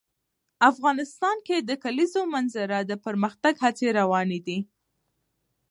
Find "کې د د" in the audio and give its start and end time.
1.47-1.71